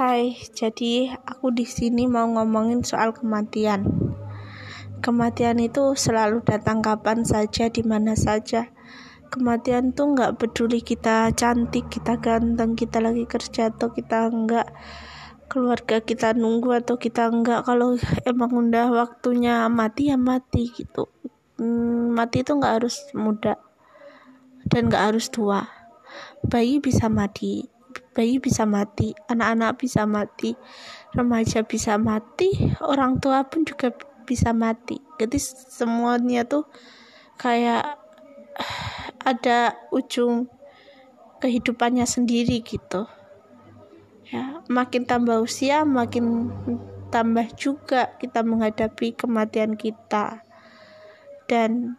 [0.00, 3.84] Hai, jadi aku di sini mau ngomongin soal kematian.
[5.04, 8.72] Kematian itu selalu datang kapan saja, di mana saja.
[9.28, 14.72] Kematian tuh nggak peduli kita cantik, kita ganteng, kita lagi kerja atau kita enggak,
[15.52, 17.68] keluarga kita nunggu atau kita enggak.
[17.68, 21.12] Kalau emang udah waktunya mati ya mati gitu.
[21.60, 23.60] Hmm, mati itu nggak harus muda
[24.64, 25.68] dan nggak harus tua.
[26.40, 27.68] Bayi bisa mati,
[28.10, 30.58] bayi bisa mati, anak-anak bisa mati,
[31.14, 32.50] remaja bisa mati,
[32.82, 33.94] orang tua pun juga
[34.26, 34.98] bisa mati.
[35.18, 36.66] Jadi semuanya tuh
[37.38, 37.98] kayak
[39.30, 40.50] ada ujung
[41.40, 43.06] kehidupannya sendiri gitu.
[44.30, 46.54] Ya, makin tambah usia, makin
[47.10, 50.46] tambah juga kita menghadapi kematian kita.
[51.50, 51.98] Dan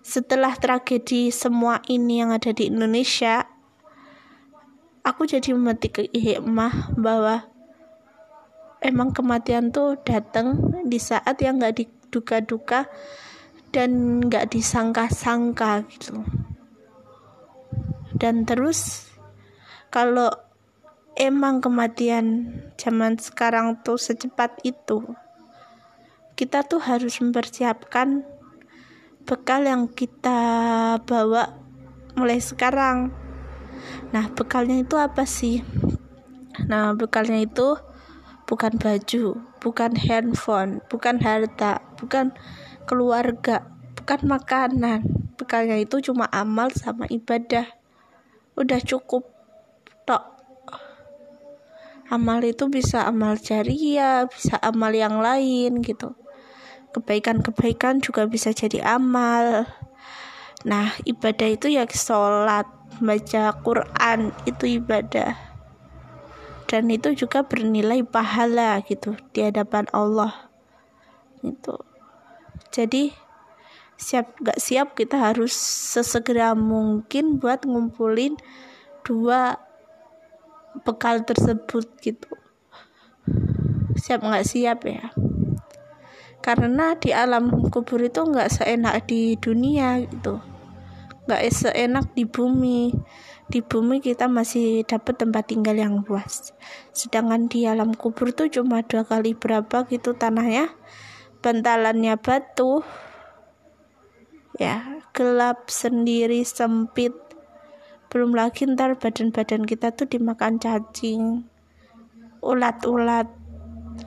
[0.00, 3.44] setelah tragedi semua ini yang ada di Indonesia,
[5.00, 7.48] aku jadi memetik hikmah bahwa
[8.84, 12.88] emang kematian tuh datang di saat yang nggak diduga-duga
[13.70, 16.24] dan nggak disangka-sangka gitu
[18.20, 19.08] dan terus
[19.88, 20.28] kalau
[21.16, 25.04] emang kematian zaman sekarang tuh secepat itu
[26.36, 28.24] kita tuh harus mempersiapkan
[29.28, 30.40] bekal yang kita
[31.04, 31.60] bawa
[32.16, 33.12] mulai sekarang
[34.10, 35.62] Nah, bekalnya itu apa sih?
[36.66, 37.78] Nah, bekalnya itu
[38.50, 42.34] bukan baju, bukan handphone, bukan harta, bukan
[42.90, 45.00] keluarga, bukan makanan.
[45.38, 47.64] Bekalnya itu cuma amal sama ibadah.
[48.58, 49.30] Udah cukup
[50.02, 50.24] tok.
[52.10, 56.18] Amal itu bisa amal jariah, bisa amal yang lain gitu.
[56.90, 59.70] Kebaikan-kebaikan juga bisa jadi amal.
[60.60, 62.68] Nah, ibadah itu ya sholat,
[63.00, 65.32] baca Quran itu ibadah.
[66.68, 70.52] Dan itu juga bernilai pahala gitu di hadapan Allah.
[71.40, 71.80] Itu.
[72.68, 73.08] Jadi
[73.96, 75.56] siap gak siap kita harus
[75.96, 78.36] sesegera mungkin buat ngumpulin
[79.00, 79.56] dua
[80.84, 82.30] bekal tersebut gitu.
[83.96, 85.08] Siap nggak siap ya?
[86.44, 90.49] Karena di alam kubur itu nggak seenak di dunia gitu
[91.30, 92.90] nggak seenak di bumi.
[93.46, 96.50] Di bumi kita masih dapat tempat tinggal yang luas.
[96.90, 100.74] Sedangkan di alam kubur tuh cuma dua kali berapa gitu tanahnya.
[101.38, 102.82] Bantalannya batu.
[104.58, 107.14] Ya gelap sendiri sempit.
[108.10, 111.46] Belum lagi ntar badan-badan kita tuh dimakan cacing.
[112.42, 113.30] Ulat-ulat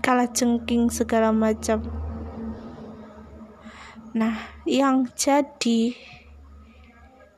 [0.04, 1.88] kala jengking segala macam.
[4.12, 5.96] Nah yang jadi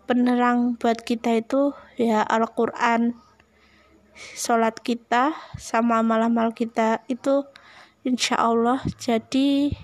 [0.06, 3.18] penerang buat kita itu ya Al-Quran
[4.16, 7.44] sholat kita sama amal-amal kita itu
[8.08, 9.76] insya Allah jadi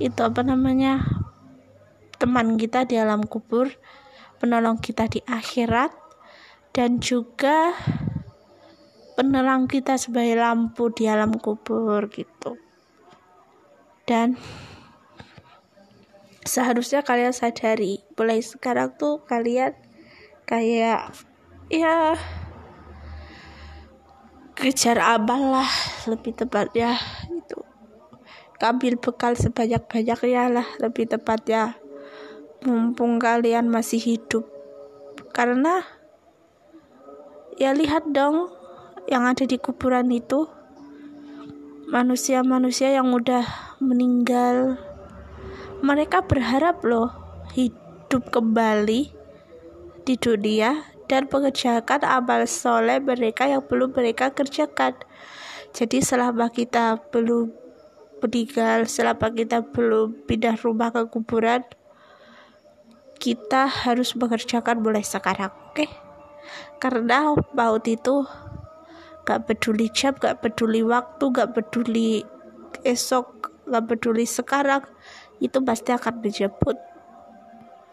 [0.00, 1.04] itu apa namanya
[2.16, 3.68] teman kita di alam kubur
[4.40, 5.92] penolong kita di akhirat
[6.76, 7.72] dan juga
[9.16, 12.60] penerang kita sebagai lampu di alam kubur gitu.
[14.04, 14.36] Dan
[16.46, 18.00] seharusnya kalian sadari.
[18.14, 19.74] Mulai sekarang tuh kalian
[20.46, 21.10] kayak
[21.66, 22.14] ya
[24.56, 25.70] kejar abal lah
[26.06, 26.96] lebih tepatnya
[27.28, 27.58] itu
[28.56, 31.76] ambil bekal sebanyak-banyaknya lah lebih tepatnya.
[32.64, 34.48] Mumpung kalian masih hidup.
[35.36, 35.84] Karena
[37.60, 38.48] ya lihat dong
[39.06, 40.48] yang ada di kuburan itu.
[41.86, 43.46] Manusia-manusia yang udah
[43.78, 44.80] meninggal
[45.84, 47.12] mereka berharap loh
[47.52, 49.12] hidup kembali
[50.06, 54.94] di dunia dan mengerjakan amal soleh mereka yang belum mereka kerjakan.
[55.76, 57.52] Jadi selama kita belum
[58.24, 61.62] meninggal, selama kita belum pindah rumah ke kuburan,
[63.20, 65.84] kita harus mengerjakan mulai sekarang, oke?
[65.84, 65.88] Okay?
[66.80, 68.24] Karena maut itu
[69.26, 72.22] gak peduli jam, gak peduli waktu, gak peduli
[72.86, 74.84] esok, gak peduli sekarang,
[75.38, 76.95] itu pasti akan menjemput